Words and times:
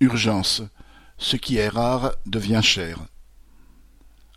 Urgence. 0.00 0.60
Ce 1.16 1.36
qui 1.36 1.56
est 1.56 1.68
rare 1.68 2.12
devient 2.26 2.60
cher. 2.62 3.06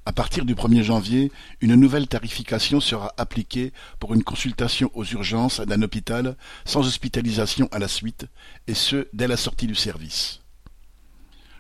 À 0.06 0.14
partir 0.14 0.46
du 0.46 0.56
1er 0.56 0.84
janvier, 0.84 1.34
une 1.60 1.76
nouvelle 1.76 2.08
tarification 2.08 2.80
sera 2.80 3.14
appliquée 3.18 3.74
pour 4.00 4.14
une 4.14 4.24
consultation 4.24 4.90
aux 4.94 5.04
urgences 5.04 5.60
d'un 5.60 5.82
hôpital 5.82 6.38
sans 6.64 6.88
hospitalisation 6.88 7.68
à 7.74 7.80
la 7.80 7.90
suite, 7.90 8.26
et 8.68 8.74
ce 8.74 9.10
dès 9.12 9.28
la 9.28 9.36
sortie 9.36 9.68
du 9.68 9.76
service. 9.76 10.40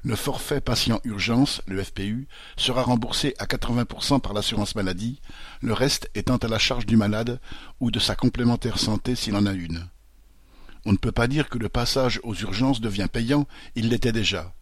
Le 0.04 0.16
forfait 0.16 0.61
patient 0.61 1.02
urgence, 1.04 1.61
le 1.68 1.84
FPU, 1.84 2.29
sera 2.55 2.84
remboursé 2.84 3.36
à 3.38 3.47
80% 3.47 4.21
par 4.21 4.31
l'assurance 4.31 4.75
maladie, 4.75 5.20
le 5.61 5.73
reste 5.73 6.09
étant 6.16 6.38
à 6.38 6.47
la 6.47 6.57
charge 6.57 6.86
du 6.86 6.95
malade 6.95 7.41
ou 7.81 7.91
de 7.91 8.00
sa 8.00 8.16
complémentaire 8.16 8.79
santé 8.79 9.16
s'il 9.16 9.36
en 9.36 9.45
a 9.45 9.52
une. 9.52 9.89
On 10.86 10.91
ne 10.91 10.98
peut 10.98 11.11
pas 11.11 11.27
dire 11.27 11.50
que 11.50 11.57
le 11.57 11.70
passage 11.70 12.20
aux 12.23 12.36
urgences 12.36 12.82
devient 12.82 13.07
payant, 13.12 13.48
il 13.75 13.89
l'était 13.89 14.12
déjà. 14.12 14.54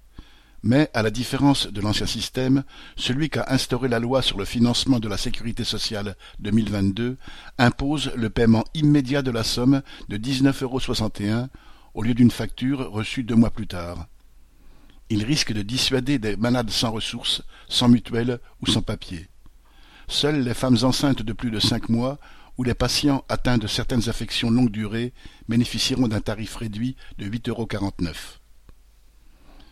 Mais, 0.63 0.89
à 0.93 1.04
la 1.04 1.11
différence 1.11 1.68
de 1.68 1.82
l'ancien 1.82 2.07
système, 2.07 2.64
celui 2.96 3.29
qu'a 3.29 3.46
instauré 3.50 3.87
la 3.87 4.00
loi 4.00 4.21
sur 4.21 4.38
le 4.38 4.46
financement 4.46 5.00
de 5.00 5.07
la 5.07 5.18
sécurité 5.18 5.64
sociale 5.64 6.15
2022 6.39 7.18
impose 7.60 8.11
le 8.15 8.29
paiement 8.29 8.65
immédiat 8.74 9.21
de 9.21 9.32
la 9.32 9.43
somme 9.43 9.82
de 10.10 10.18
19,61 10.18 10.64
euros 10.64 11.47
au 11.93 12.04
lieu 12.04 12.14
d'une 12.14 12.32
facture 12.32 12.91
reçue 12.91 13.24
deux 13.24 13.36
mois 13.36 13.52
plus 13.52 13.68
tard. 13.68 14.07
Il 15.10 15.24
risque 15.24 15.54
de 15.54 15.61
dissuader 15.61 16.19
des 16.19 16.36
malades 16.36 16.69
sans 16.69 16.91
ressources, 16.91 17.43
sans 17.69 17.88
mutuelle 17.88 18.39
ou 18.61 18.68
sans 18.68 18.82
papier. 18.82 19.29
Seules 20.07 20.41
les 20.41 20.54
femmes 20.54 20.77
enceintes 20.83 21.21
de 21.21 21.33
plus 21.33 21.52
de 21.52 21.60
cinq 21.60 21.89
mois 21.89 22.18
ou 22.57 22.64
les 22.64 22.74
patients 22.74 23.24
atteints 23.29 23.57
de 23.57 23.68
certaines 23.68 24.10
affections 24.10 24.50
longue 24.50 24.71
durée 24.71 25.14
bénéficieront 25.47 26.07
d'un 26.07 26.21
tarif 26.21 26.56
réduit 26.56 26.96
de 27.18 27.25
8,49 27.25 27.50
euros. 27.50 27.68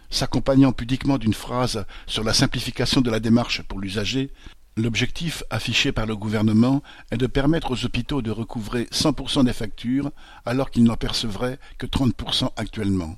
S'accompagnant 0.10 0.72
pudiquement 0.72 1.18
d'une 1.18 1.34
phrase 1.34 1.86
sur 2.08 2.24
la 2.24 2.34
simplification 2.34 3.02
de 3.02 3.10
la 3.10 3.20
démarche 3.20 3.64
pour 3.64 3.80
l'usager, 3.80 4.32
l'objectif 4.78 5.44
affiché 5.50 5.92
par 5.92 6.06
le 6.06 6.16
gouvernement 6.16 6.84
est 7.12 7.18
de 7.18 7.28
permettre 7.28 7.72
aux 7.72 7.86
hôpitaux 7.86 8.22
de 8.22 8.32
recouvrer 8.32 8.84
100% 8.92 9.46
des 9.46 9.54
factures 9.54 10.12
alors 10.46 10.70
qu'ils 10.70 10.84
n'en 10.84 10.98
percevraient 10.98 11.60
que 11.78 11.88
30% 11.88 12.50
actuellement. 12.56 13.18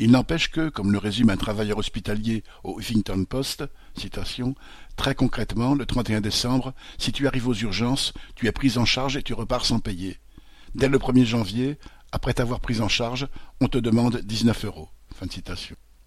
Il 0.00 0.12
n'empêche 0.12 0.50
que, 0.50 0.68
comme 0.68 0.92
le 0.92 0.98
résume 0.98 1.30
un 1.30 1.36
travailleur 1.36 1.78
hospitalier 1.78 2.44
au 2.62 2.78
Huffington 2.78 3.24
Post, 3.24 3.64
très 4.96 5.14
concrètement, 5.16 5.74
le 5.74 5.86
31 5.86 6.20
décembre, 6.20 6.72
si 6.98 7.10
tu 7.10 7.26
arrives 7.26 7.48
aux 7.48 7.54
urgences, 7.54 8.12
tu 8.36 8.46
es 8.46 8.52
pris 8.52 8.78
en 8.78 8.84
charge 8.84 9.16
et 9.16 9.22
tu 9.22 9.34
repars 9.34 9.66
sans 9.66 9.80
payer. 9.80 10.18
Dès 10.76 10.88
le 10.88 10.98
1er 10.98 11.24
janvier, 11.24 11.78
après 12.12 12.32
t'avoir 12.32 12.60
pris 12.60 12.80
en 12.80 12.88
charge, 12.88 13.26
on 13.60 13.66
te 13.66 13.78
demande 13.78 14.20
19 14.22 14.66
euros. 14.66 14.88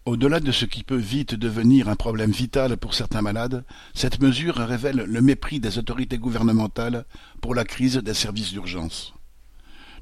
Au-delà 0.06 0.39
de 0.39 0.52
ce 0.52 0.66
qui 0.66 0.84
peut 0.84 0.95
vite 0.95 1.36
devenir 1.36 1.89
un 1.89 1.95
problème 1.95 2.31
vital 2.31 2.78
pour 2.78 2.94
certains 2.94 3.22
malades, 3.22 3.66
cette 3.94 4.22
mesure 4.22 4.56
révèle 4.56 5.03
le 5.06 5.22
mépris 5.22 5.59
des 5.59 5.78
autorités 5.78 6.17
gouvernementales 6.17 7.06
pour 7.42 7.53
la 7.53 7.66
crise 7.66 7.97
des 7.97 8.14
services 8.14 8.52
d'urgence. 8.52 9.14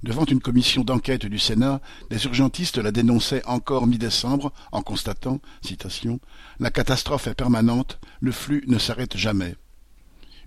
Devant 0.01 0.23
une 0.23 0.39
commission 0.39 0.85
d'enquête 0.85 1.25
du 1.25 1.39
Sénat, 1.39 1.81
les 2.09 2.23
urgentistes 2.23 2.77
la 2.77 2.91
dénonçaient 2.91 3.45
encore 3.45 3.85
mi-décembre 3.85 4.53
en 4.71 4.81
constatant, 4.81 5.41
citation, 5.61 6.21
La 6.61 6.71
catastrophe 6.71 7.27
est 7.27 7.33
permanente, 7.35 7.99
le 8.21 8.31
flux 8.31 8.63
ne 8.67 8.77
s'arrête 8.77 9.17
jamais. 9.17 9.55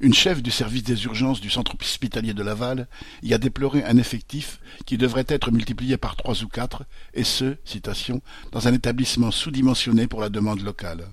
Une 0.01 0.15
chef 0.15 0.43
du 0.43 0.51
service 0.51 0.83
des 0.83 1.05
urgences 1.05 1.43
du 1.43 1.51
centre 1.51 1.77
hospitalier 1.79 2.33
de 2.33 2.43
Laval 2.43 2.89
y 3.23 3.35
a 3.35 3.39
déploré 3.39 3.85
un 3.85 3.99
effectif 3.99 4.59
qui 4.87 4.97
devrait 4.97 5.27
être 5.29 5.51
multiplié 5.51 5.99
par 5.99 6.17
trois 6.17 6.43
ou 6.43 6.49
quatre, 6.49 6.85
et 7.13 7.23
ce, 7.23 7.57
citation, 7.65 8.23
dans 8.53 8.67
un 8.69 8.73
établissement 8.73 9.31
sous-dimensionné 9.31 10.07
pour 10.07 10.23
la 10.23 10.31
demande 10.31 10.63
locale. 10.63 11.09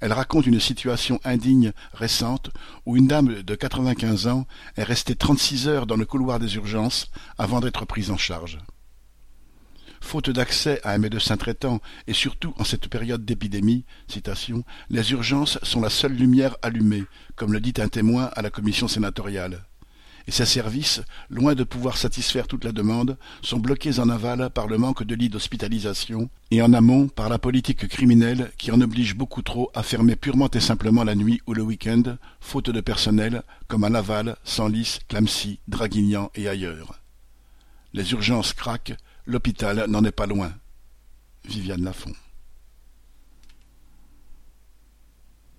Elle 0.00 0.12
raconte 0.12 0.46
une 0.46 0.60
situation 0.60 1.20
indigne 1.24 1.72
récente 1.92 2.50
où 2.86 2.96
une 2.96 3.06
dame 3.06 3.42
de 3.42 3.54
95 3.54 4.26
ans 4.26 4.46
est 4.76 4.82
restée 4.82 5.14
36 5.14 5.68
heures 5.68 5.86
dans 5.86 5.96
le 5.96 6.06
couloir 6.06 6.38
des 6.38 6.56
urgences 6.56 7.10
avant 7.38 7.60
d'être 7.60 7.84
prise 7.84 8.10
en 8.10 8.16
charge. 8.16 8.58
Faute 10.00 10.30
d'accès 10.30 10.80
à 10.82 10.92
un 10.92 10.98
médecin 10.98 11.36
traitant 11.36 11.80
et 12.06 12.14
surtout 12.14 12.54
en 12.58 12.64
cette 12.64 12.88
période 12.88 13.26
d'épidémie, 13.26 13.84
les 14.88 15.12
urgences 15.12 15.58
sont 15.62 15.82
la 15.82 15.90
seule 15.90 16.14
lumière 16.14 16.56
allumée, 16.62 17.04
comme 17.36 17.52
le 17.52 17.60
dit 17.60 17.74
un 17.78 17.88
témoin 17.88 18.30
à 18.34 18.40
la 18.40 18.50
commission 18.50 18.88
sénatoriale 18.88 19.66
et 20.26 20.30
ces 20.30 20.44
services, 20.44 21.02
loin 21.28 21.54
de 21.54 21.64
pouvoir 21.64 21.96
satisfaire 21.96 22.46
toute 22.46 22.64
la 22.64 22.72
demande, 22.72 23.16
sont 23.42 23.58
bloqués 23.58 23.98
en 23.98 24.08
aval 24.08 24.50
par 24.50 24.66
le 24.66 24.78
manque 24.78 25.02
de 25.02 25.14
lits 25.14 25.28
d'hospitalisation 25.28 26.30
et 26.50 26.62
en 26.62 26.72
amont 26.72 27.08
par 27.08 27.28
la 27.28 27.38
politique 27.38 27.88
criminelle 27.88 28.50
qui 28.58 28.70
en 28.70 28.80
oblige 28.80 29.16
beaucoup 29.16 29.42
trop 29.42 29.70
à 29.74 29.82
fermer 29.82 30.16
purement 30.16 30.50
et 30.50 30.60
simplement 30.60 31.04
la 31.04 31.14
nuit 31.14 31.40
ou 31.46 31.54
le 31.54 31.62
week-end, 31.62 32.16
faute 32.40 32.70
de 32.70 32.80
personnel, 32.80 33.42
comme 33.68 33.84
à 33.84 33.88
Laval, 33.88 34.36
Senlis, 34.44 34.98
Clamcy, 35.08 35.60
Draguignan 35.68 36.30
et 36.34 36.48
ailleurs. 36.48 37.00
Les 37.92 38.12
urgences 38.12 38.52
craquent, 38.52 38.96
l'hôpital 39.26 39.86
n'en 39.88 40.04
est 40.04 40.12
pas 40.12 40.26
loin. 40.26 40.52
Viviane 41.44 41.84
Lafont 41.84 42.12